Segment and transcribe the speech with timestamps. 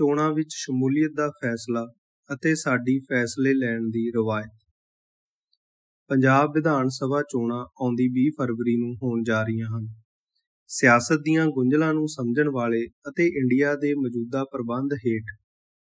[0.00, 1.84] ਚੋਣਾਂ ਵਿੱਚ ਸ਼ਮੂਲੀਅਤ ਦਾ ਫੈਸਲਾ
[2.30, 4.50] ਅਤੇ ਸਾਡੀ ਫੈਸਲੇ ਲੈਣ ਦੀ ਰਵਾਇਤ।
[6.08, 9.86] ਪੰਜਾਬ ਵਿਧਾਨ ਸਭਾ ਚੋਣਾਂ ਆਉਂਦੀ 20 ਫਰਵਰੀ ਨੂੰ ਹੋਣ ਜਾ ਰਹੀਆਂ ਹਨ।
[10.66, 15.36] ਸਿਆਸਤ ਦੀਆਂ ਗੁੰਝਲਾਂ ਨੂੰ ਸਮਝਣ ਵਾਲੇ ਅਤੇ ਇੰਡੀਆ ਦੇ ਮੌਜੂਦਾ ਪ੍ਰਬੰਧ ਹੇਠ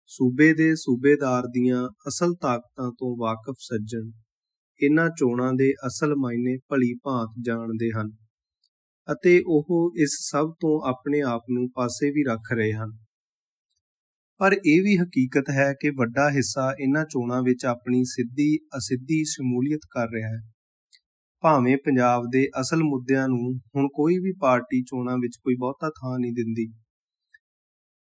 [0.06, 4.10] ਸੂਬੇ ਦੇ ਸੂਬੇਦਾਰ ਦੀਆਂ ਅਸਲ ਤਾਕਤਾਂ ਤੋਂ ਵਾਕਿਫ ਸੱਜਣ
[4.80, 8.10] ਇਨ੍ਹਾਂ ਚੋਣਾਂ ਦੇ ਅਸਲ ਮਾਇਨੇ ਭਲੀ ਭਾਂਤ ਜਾਣਦੇ ਹਨ
[9.08, 12.98] ਅਤੇ ਉਹ ਇਸ ਸਭ ਤੋਂ ਆਪਣੇ ਆਪ ਨੂੰ ਪਾਸੇ ਵੀ ਰੱਖ ਰਹੇ ਹਨ।
[14.40, 19.80] ਪਰ ਇਹ ਵੀ ਹਕੀਕਤ ਹੈ ਕਿ ਵੱਡਾ ਹਿੱਸਾ ਇਨ੍ਹਾਂ ਚੋਣਾਂ ਵਿੱਚ ਆਪਣੀ ਸਿੱਧੀ, ਅਸਿੱਧੀ ਸ਼ਮੂਲੀਅਤ
[19.90, 20.40] ਕਰ ਰਿਹਾ ਹੈ।
[21.40, 26.18] ਭਾਵੇਂ ਪੰਜਾਬ ਦੇ ਅਸਲ ਮੁੱਦਿਆਂ ਨੂੰ ਹੁਣ ਕੋਈ ਵੀ ਪਾਰਟੀ ਚੋਣਾਂ ਵਿੱਚ ਕੋਈ ਬਹੁਤਾ ਥਾਂ
[26.18, 26.66] ਨਹੀਂ ਦਿੰਦੀ।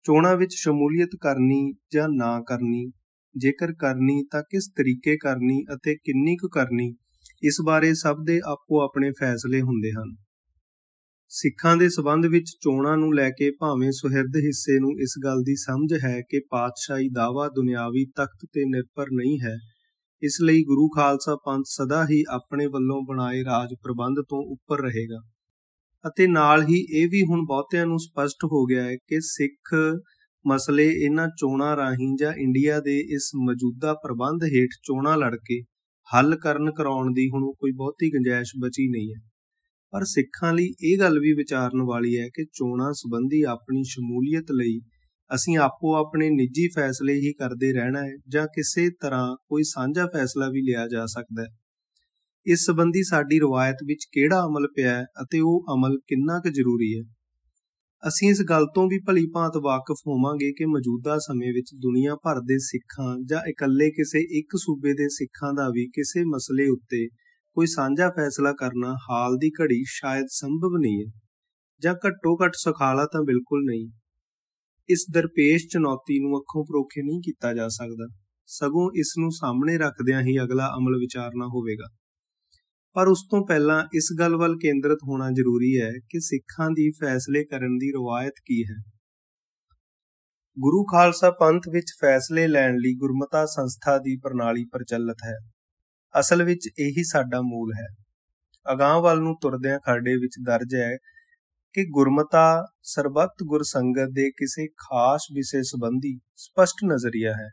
[0.05, 2.91] ਚੋਣਾਂ ਵਿੱਚ ਸ਼ਮੂਲੀਅਤ ਕਰਨੀ ਜਾਂ ਨਾ ਕਰਨੀ,
[3.37, 6.95] ਜੇਕਰ ਕਰਨੀ ਤਾਂ ਕਿਸ ਤਰੀਕੇ ਕਰਨੀ ਅਤੇ ਕਿੰਨੀ ਕੁ ਕਰਨੀ,
[7.43, 10.15] ਇਸ ਬਾਰੇ ਸਭ ਦੇ ਆਪੋ ਆਪਣੇ ਫੈਸਲੇ ਹੁੰਦੇ ਹਨ।
[11.31, 15.55] ਸਿੱਖਾਂ ਦੇ ਸਬੰਧ ਵਿੱਚ ਚੋਣਾਂ ਨੂੰ ਲੈ ਕੇ ਭਾਵੇਂ ਸੁਹਿਰਦ ਹਿੱਸੇ ਨੂੰ ਇਸ ਗੱਲ ਦੀ
[15.55, 19.55] ਸਮਝ ਹੈ ਕਿ ਪਾਤਸ਼ਾਹੀ ਦਾਵਾ ਦੁਨਿਆਵੀ ਤਖਤ ਤੇ ਨਿਰਭਰ ਨਹੀਂ ਹੈ,
[20.21, 25.21] ਇਸ ਲਈ ਗੁਰੂ ਖਾਲਸਾ ਪੰਥ ਸਦਾ ਹੀ ਆਪਣੇ ਵੱਲੋਂ ਬਣਾਏ ਰਾਜ ਪ੍ਰਬੰਧ ਤੋਂ ਉੱਪਰ ਰਹੇਗਾ।
[26.05, 29.73] ਅਤੇ ਨਾਲ ਹੀ ਇਹ ਵੀ ਹੁਣ ਬਹੁਤਿਆਂ ਨੂੰ ਸਪਸ਼ਟ ਹੋ ਗਿਆ ਹੈ ਕਿ ਸਿੱਖ
[30.45, 35.61] ਮਸਲੇ ਇਹਨਾਂ ਚੋਣਾਂ ਰਾਹੀਂ ਜਾਂ ਇੰਡੀਆ ਦੇ ਇਸ ਮੌਜੂਦਾ ਪ੍ਰਬੰਧ ਹੇਠ ਚੋਣਾਂ ਲੜ ਕੇ
[36.07, 39.21] ਹੱਲ ਕਰਨ ਕਰਾਉਣ ਦੀ ਹੁਣ ਕੋਈ ਬਹੁਤੀ ਗੁੰਜਾਇਸ਼ ਬਚੀ ਨਹੀਂ ਹੈ।
[39.93, 44.79] ਪਰ ਸਿੱਖਾਂ ਲਈ ਇਹ ਗੱਲ ਵੀ ਵਿਚਾਰਨ ਵਾਲੀ ਹੈ ਕਿ ਚੋਣਾਂ ਸੰਬੰਧੀ ਆਪਣੀ ਸ਼ਮੂਲੀਅਤ ਲਈ
[45.35, 50.49] ਅਸੀਂ ਆਪੋ ਆਪਣੇ ਨਿੱਜੀ ਫੈਸਲੇ ਹੀ ਕਰਦੇ ਰਹਿਣਾ ਹੈ ਜਾਂ ਕਿਸੇ ਤਰ੍ਹਾਂ ਕੋਈ ਸਾਂਝਾ ਫੈਸਲਾ
[50.49, 51.47] ਵੀ ਲਿਆ ਜਾ ਸਕਦਾ ਹੈ।
[52.45, 56.97] ਇਸ ਸੰਬੰਧੀ ਸਾਡੀ ਰਵਾਇਤ ਵਿੱਚ ਕਿਹੜਾ ਅਮਲ ਪਿਆ ਹੈ ਅਤੇ ਉਹ ਅਮਲ ਕਿੰਨਾ ਕੁ ਜ਼ਰੂਰੀ
[56.97, 57.03] ਹੈ?
[58.07, 62.39] ਅਸੀਂ ਇਸ ਗੱਲ ਤੋਂ ਵੀ ਭਲੀ ਭਾਂਤ ਵਾਕਿਫ ਹੋਵਾਂਗੇ ਕਿ ਮੌਜੂਦਾ ਸਮੇਂ ਵਿੱਚ ਦੁਨੀਆ ਭਰ
[62.39, 67.07] ਦੇ ਸਿੱਖਾਂ ਜਾਂ ਇਕੱਲੇ ਕਿਸੇ ਇੱਕ ਸੂਬੇ ਦੇ ਸਿੱਖਾਂ ਦਾ ਵੀ ਕਿਸੇ ਮਸਲੇ ਉੱਤੇ
[67.53, 71.19] ਕੋਈ ਸਾਂਝਾ ਫੈਸਲਾ ਕਰਨਾ ਹਾਲ ਦੀ ਘੜੀ ਸ਼ਾਇਦ ਸੰਭਵ ਨਹੀਂ ਹੈ
[71.81, 73.91] ਜਾਂ ਘੱਟੋ ਘੱਟ ਸੁਖਾਲਾ ਤਾਂ ਬਿਲਕੁਲ ਨਹੀਂ।
[74.89, 78.15] ਇਸ ਦਰਪੇਸ਼ ਚੁਣੌਤੀ ਨੂੰ ਅੱਖੋਂ ਪਰੋਖੇ ਨਹੀਂ ਕੀਤਾ ਜਾ ਸਕਦਾ।
[78.45, 81.89] ਸਗੋਂ ਇਸ ਨੂੰ ਸਾਹਮਣੇ ਰੱਖਦਿਆਂ ਹੀ ਅਗਲਾ ਅਮਲ ਵਿਚਾਰਨਾ ਹੋਵੇਗਾ।
[82.93, 87.43] ਪਰ ਉਸ ਤੋਂ ਪਹਿਲਾਂ ਇਸ ਗੱਲ ਵੱਲ ਕੇਂਦਰਿਤ ਹੋਣਾ ਜ਼ਰੂਰੀ ਹੈ ਕਿ ਸਿੱਖਾਂ ਦੀ ਫੈਸਲੇ
[87.43, 88.75] ਕਰਨ ਦੀ ਰਵਾਇਤ ਕੀ ਹੈ।
[90.59, 95.52] ਗੁਰੂ ਖਾਲਸਾ ਪੰਥ ਵਿੱਚ ਫੈਸਲੇ ਲੈਣ ਲਈ ਗੁਰਮਤਾ ਸੰਸਥਾ ਦੀ ਪ੍ਰਣਾਲੀ ਪ੍ਰਚਲਿਤ ਹੈ।
[96.19, 97.87] ਅਸਲ ਵਿੱਚ ਇਹੀ ਸਾਡਾ ਮੂਲ ਹੈ।
[98.73, 100.97] ਅਗਾਹ ਵੱਲ ਨੂੰ ਤੁਰਦਿਆਂ ਖਰੜੇ ਵਿੱਚ ਦਰਜ ਹੈ
[101.73, 107.49] ਕਿ ਗੁਰਮਤਾ ਸਰਬੱਤ ਗੁਰਸੰਗਤ ਦੇ ਕਿਸੇ ਖਾਸ ਵਿਸ਼ੇ ਸੰਬੰਧੀ ਸਪਸ਼ਟ ਨਜ਼ਰੀਆ ਹੈ।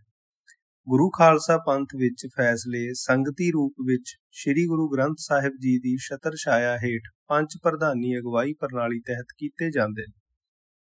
[0.89, 6.33] ਗੁਰੂ ਖਾਲਸਾ ਪੰਥ ਵਿੱਚ ਫੈਸਲੇ ਸੰਗਤੀ ਰੂਪ ਵਿੱਚ ਸ੍ਰੀ ਗੁਰੂ ਗ੍ਰੰਥ ਸਾਹਿਬ ਜੀ ਦੀ ਛਤਰ
[6.37, 10.21] ਛਾਇਆ ਹੇਠ ਪੰਜ ਪ੍ਰਧਾਨੀ ਅਗਵਾਈ ਪ੍ਰਣਾਲੀ ਤਹਿਤ ਕੀਤੇ ਜਾਂਦੇ ਨੇ।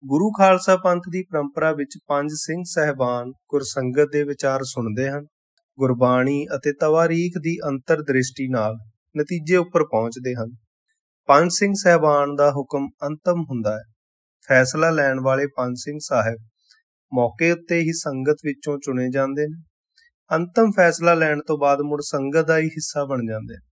[0.06, 5.25] ਗੁਰੂ ਖਾਲਸਾ ਪੰਥ ਦੀ ਪਰੰਪਰਾ ਵਿੱਚ ਪੰਜ ਸਿੰਘ ਸਹਿਬਾਨ ਗੁਰਸੰਗਤ ਦੇ ਵਿਚਾਰ ਸੁਣਦੇ ਹਨ।
[5.79, 8.75] ਗੁਰਬਾਣੀ ਅਤੇ ਤਵਾਰੀਖ ਦੀ ਅੰਤਰ ਦ੍ਰਿਸ਼ਟੀ ਨਾਲ
[9.17, 10.56] ਨਤੀਜੇ ਉੱਪਰ ਪਹੁੰਚਦੇ ਹਨ।
[11.28, 13.84] ਪੰਜ ਸਿੰਘ ਸਹਿਬਾਨ ਦਾ ਹੁਕਮ ਅੰਤਮ ਹੁੰਦਾ ਹੈ।
[14.47, 16.38] ਫੈਸਲਾ ਲੈਣ ਵਾਲੇ ਪੰਜ ਸਿੰਘ ਸਾਹਿਬ
[17.13, 19.63] ਮੌਕੇ ਉੱਤੇ ਹੀ ਸੰਗਤ ਵਿੱਚੋਂ ਚੁਣੇ ਜਾਂਦੇ ਨੇ।
[20.31, 23.68] ਅੰਤਮ ਫੈਸਲਾ ਲੈਣ ਤੋਂ ਬਾਅਦ ਮੁੜ ਸੰਗਤ ਦਾ ਹੀ ਹਿੱਸਾ ਬਣ ਜਾਂਦੇ ਨੇ।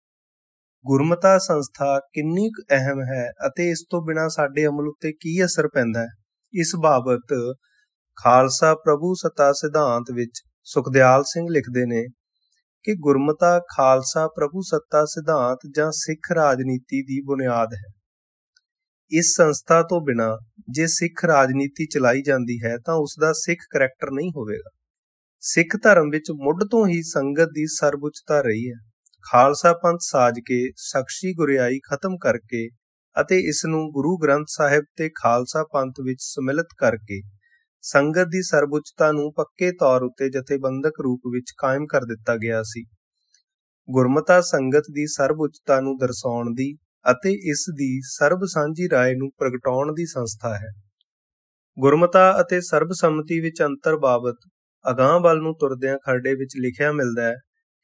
[0.87, 5.69] ਗੁਰਮਤਾ ਸੰਸਥਾ ਕਿੰਨੀ ਕੁ ਅਹਿਮ ਹੈ ਅਤੇ ਇਸ ਤੋਂ ਬਿਨਾ ਸਾਡੇ ਅਮਲ ਉੱਤੇ ਕੀ ਅਸਰ
[5.69, 6.09] ਪੈਂਦਾ ਹੈ?
[6.55, 7.35] ਇਸ ਬਾਬਤ
[8.17, 12.05] ਖਾਲਸਾ ਪ੍ਰਭੂ ਸਤਾ ਸਿਧਾਂਤ ਵਿੱਚ ਸੁਖਦਿਆਲ ਸਿੰਘ ਲਿਖਦੇ ਨੇ
[12.83, 17.93] ਕਿ ਗੁਰਮਤਾ, ਖਾਲਸਾ, ਪ੍ਰਭੂ ਸੱਤਾ ਸਿਧਾਂਤ ਜਾਂ ਸਿੱਖ ਰਾਜਨੀਤੀ ਦੀ ਬੁਨਿਆਦ ਹੈ।
[19.11, 20.39] ਇਸ ਸੰਸਥਾ ਤੋਂ ਬਿਨਾ
[20.71, 24.71] ਜੇ ਸਿੱਖ ਰਾਜਨੀਤੀ ਚਲਾਈ ਜਾਂਦੀ ਹੈ ਤਾਂ ਉਸ ਦਾ ਸਿੱਖ ਕੈਰੈਕਟਰ ਨਹੀਂ ਹੋਵੇਗਾ।
[25.41, 28.91] ਸਿੱਖ ਧਰਮ ਵਿੱਚ ਮੁੱਢ ਤੋਂ ਹੀ ਸੰਗਤ ਦੀ ਸਰਬਉੱਚਤਾ ਰਹੀ ਹੈ।
[29.33, 32.69] ਖਾਲਸਾ ਪੰਥ ਸਾਜ ਕੇ ਸਖਸ਼ੀ ਗੁਰਿਆਈ ਖਤਮ ਕਰਕੇ
[33.21, 37.21] ਅਤੇ ਇਸ ਨੂੰ ਗੁਰੂ ਗ੍ਰੰਥ ਸਾਹਿਬ ਤੇ ਖਾਲਸਾ ਪੰਥ ਵਿੱਚ ਸਮਿਲਿਤ ਕਰਕੇ
[37.85, 42.85] ਸੰਗਤ ਦੀ ਸਰਬਉੱਚਤਾ ਨੂੰ ਪੱਕੇ ਤੌਰ ਉੱਤੇ ਜਥੇਬੰਦਕ ਰੂਪ ਵਿੱਚ ਕਾਇਮ ਕਰ ਦਿੱਤਾ ਗਿਆ ਸੀ।
[43.89, 49.93] ਗੁਰਮਤਾ ਸੰਗਤ ਦੀ ਸਰਬਉੱਚਤਾ ਨੂੰ ਦਰਸਾਉਣ ਦੀ ਅਤੇ ਇਸ ਦੀ ਸਰਬ ਸਾਂਝੀ ਰਾਏ ਨੂੰ ਪ੍ਰਗਟਾਉਣ
[49.95, 50.71] ਦੀ ਸੰਸਥਾ ਹੈ।
[51.79, 54.37] ਗੁਰਮਤਾ ਅਤੇ ਸਰਬਸੰਮਤੀ ਵਿੱਚ ਅੰਤਰ ਬਾਬਤ
[54.85, 57.35] ਅਗਾਹ ਵੱਲ ਨੂੰ ਤੁਰਦਿਆਂ ਖਰੜੇ ਵਿੱਚ ਲਿਖਿਆ ਮਿਲਦਾ ਹੈ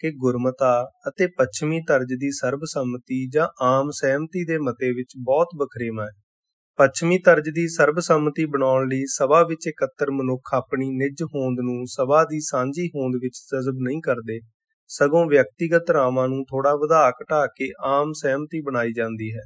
[0.00, 6.04] ਕਿ ਗੁਰਮਤਾ ਅਤੇ ਪੱਛਮੀ ਤਰਜ ਦੀ ਸਰਬਸੰਮਤੀ ਜਾਂ ਆਮ ਸਹਿਮਤੀ ਦੇ ਮਤੇ ਵਿੱਚ ਬਹੁਤ ਬਖਰੇਵਾ
[6.04, 6.27] ਹੈ।
[6.78, 12.22] ਪੱਛਮੀ ਤਰਜ ਦੀ ਸਰਬਸੰਮਤੀ ਬਣਾਉਣ ਲਈ ਸਭਾ ਵਿੱਚ ਇਕੱਤਰ ਮਨੁੱਖ ਆਪਣੀ ਨਿੱਜ ਹੋਂਦ ਨੂੰ ਸਭਾ
[12.24, 14.38] ਦੀ ਸਾਂਝੀ ਹੋਂਦ ਵਿੱਚ ਜਜ਼ਬ ਨਹੀਂ ਕਰਦੇ,
[14.90, 19.42] ਸਗੋਂ ਵਿਅਕਤੀਗਤ ਰਾਵਾਂ ਨੂੰ ਥੋੜਾ ਵਧਾ ਘਟਾ ਕੇ ਆਮ ਸਹਿਮਤੀ ਬਣਾਈ ਜਾਂਦੀ ਹੈ।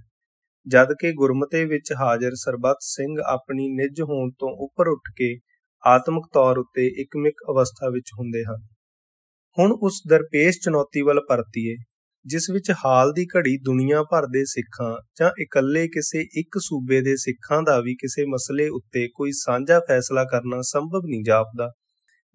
[0.67, 5.35] ਜਦ ਕਿ ਗੁਰਮਤੇ ਵਿੱਚ ਹਾਜ਼ਰ ਸਰਬੱਤ ਸਿੰਘ ਆਪਣੀ ਨਿੱਜ ਹੋਂਦ ਤੋਂ ਉੱਪਰ ਉੱਠ ਕੇ
[5.85, 8.67] ਆਤਮਿਕ ਤੌਰ ਉੱਤੇ ਇਕਮਿਕ ਅਵਸਥਾ ਵਿੱਚ ਹੁੰਦੇ ਹਨ।
[9.59, 11.77] ਹੁਣ ਉਸ ਦਰਪੇਸ਼ ਚੁਣੌਤੀ ਵੱਲ ਪਰਤੀਏ
[12.27, 17.17] ਜਿਸ ਵਿੱਚ ਹਾਲ ਦੀ ਘੜੀ ਦੁਨੀਆ ਭਰ ਦੇ ਸਿੱਖਾਂ ਜਾਂ ਇਕੱਲੇ ਕਿਸੇ ਇੱਕ ਸੂਬੇ ਦੇ
[17.17, 21.73] ਸਿੱਖਾਂ ਦਾ ਵੀ ਕਿਸੇ ਮਸਲੇ ਉੱਤੇ ਕੋਈ ਸਾਂਝਾ ਫੈਸਲਾ ਕਰਨਾ ਸੰਭਵ ਨਹੀਂ ਜਾਪਦਾ।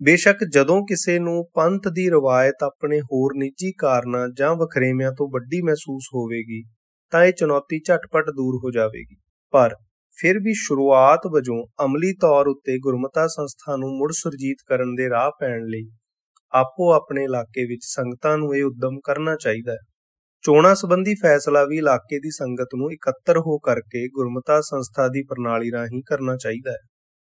[0.04, 5.62] ਬੇਸ਼ੱਕ ਜਦੋਂ ਕਿਸੇ ਨੂੰ ਪੰਥ ਦੀ ਰਵਾਇਤ ਆਪਣੇ ਹੋਰ ਨਿੱਜੀ ਕਾਰਨਾਂ ਜਾਂ ਵਖਰੇਵਿਆਂ ਤੋਂ ਵੱਡੀ
[5.62, 6.64] ਮਹਿਸੂਸ ਹੋਵੇਗੀ,
[7.12, 9.16] ਤਾਂ ਇਹ ਚੁਣੌਤੀ ਝਟਪਟ ਦੂਰ ਹੋ ਜਾਵੇਗੀ।
[9.52, 9.76] ਪਰ
[10.18, 15.32] ਫਿਰ ਵੀ ਸ਼ੁਰੂਆਤ ਵਜੋਂ ਅਮਲੀ ਤੌਰ ਉੱਤੇ ਗੁਰਮਤਾ ਸੰਸਥਾ ਨੂੰ ਮੁੜ ਸੁਰਜੀਤ ਕਰਨ ਦੇ ਰਾਹ
[15.40, 15.90] ਪੈਣ ਲਈ
[16.52, 19.78] ਆਪੋ ਆਪਣੇ ਇਲਾਕੇ ਵਿੱਚ ਸੰਗਤਾਂ ਨੂੰ ਇਹ ਉਦਮ ਕਰਨਾ ਚਾਹੀਦਾ ਹੈ।
[20.42, 25.72] ਚੋਣਾਂ ਸੰਬੰਧੀ ਫੈਸਲਾ ਵੀ ਇਲਾਕੇ ਦੀ ਸੰਗਤ ਨੂੰ ਇਕੱਤਰ ਹੋ ਕਰਕੇ ਗੁਰਮਤਾ ਸੰਸਥਾ ਦੀ ਪ੍ਰਣਾਲੀ
[25.72, 26.78] ਰਾਹੀਂ ਕਰਨਾ ਚਾਹੀਦਾ ਹੈ।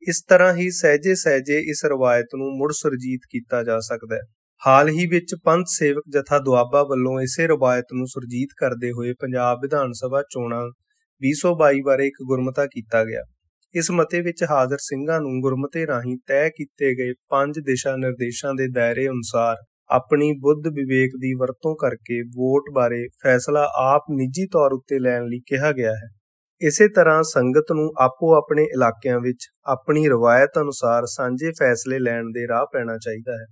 [0.08, 4.20] ਇਸ ਤਰ੍ਹਾਂ ਹੀ ਸਹਿਜੇ ਸਹਿਜੇ ਇਸ ਰਵਾਇਤ ਨੂੰ ਮੁੜ ਸੁਰਜੀਤ ਕੀਤਾ ਜਾ ਸਕਦਾ ਹੈ।
[4.66, 9.58] ਹਾਲ ਹੀ ਵਿੱਚ ਪੰਥ ਸੇਵਕ ਜਥਾ ਦੁਆਬਾ ਵੱਲੋਂ ਇਸੇ ਰਵਾਇਤ ਨੂੰ ਸੁਰਜੀਤ ਕਰਦੇ ਹੋਏ ਪੰਜਾਬ
[9.62, 10.66] ਵਿਧਾਨ ਸਭਾ ਚੋਣਾਂ
[11.22, 13.22] 2022 ਬਾਰੇ ਇੱਕ ਗੁਰਮਤਾ ਕੀਤਾ ਗਿਆ।
[13.76, 18.69] ਇਸ ਮਤੇ ਵਿੱਚ ਹਾਜ਼ਰ ਸਿੰਘਾਂ ਨੂੰ ਗੁਰਮਤੇ ਰਾਹੀਂ ਤੈਅ ਕੀਤੇ ਗਏ ਪੰਜ ਦਿਸ਼ਾ ਨਿਰਦੇਸ਼ਾਂ ਦੇ
[18.69, 19.56] ਦਾਇਰੇ ਅਨੁਸਾਰ
[19.90, 25.40] ਆਪਣੀ ਬੁੱਧ ਵਿਵੇਕ ਦੀ ਵਰਤੋਂ ਕਰਕੇ ਵੋਟ ਬਾਰੇ ਫੈਸਲਾ ਆਪ ਨਿੱਜੀ ਤੌਰ ਉੱਤੇ ਲੈਣ ਲਈ
[25.46, 26.08] ਕਿਹਾ ਗਿਆ ਹੈ।
[26.61, 32.49] ਇਸੇ ਤਰ੍ਹਾਂ ਸੰਗਤ ਨੂੰ ਆਪੋ ਆਪਣੇ ਇਲਾਕਿਆਂ ਵਿੱਚ ਆਪਣੀ ਰਵਾਇਤ ਅਨੁਸਾਰ ਸਾਂਝੇ ਫੈਸਲੇ ਲੈਣ ਦੇ
[32.49, 33.46] ਰਾਹ ਪੈਣਾ ਚਾਹੀਦਾ ਹੈ।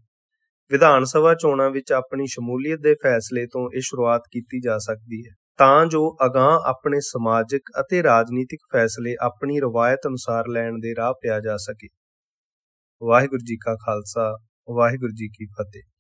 [0.71, 5.44] ਵਿਧਾਨ ਸਭਾ ਚੋਣਾਂ ਵਿੱਚ ਆਪਣੀ ਸ਼ਮੂਲੀਅਤ ਦੇ ਫੈਸਲੇ ਤੋਂ ਇਹ ਸ਼ੁਰੂਆਤ ਕੀਤੀ ਜਾ ਸਕਦੀ ਹੈ।
[5.59, 11.41] ਤਾਂ ਜੋ ਅਗਾਹ ਆਪਣੇ ਸਮਾਜਿਕ ਅਤੇ ਰਾਜਨੀਤਿਕ ਫੈਸਲੇ ਆਪਣੀ ਰਵਾਇਤ ਅਨੁਸਾਰ ਲੈਣ ਦੇ ਰਾਹ ਪਿਆ
[11.41, 11.89] ਜਾ ਸਕੇ।
[13.03, 14.39] ਵਾਹਿਗੁਰੂ ਜੀ ਕਾ ਖਾਲਸਾ,
[14.71, 15.94] ਵਾਹਿਗੁਰੂ ਜੀ ਕੀ ਫਤਿਹ।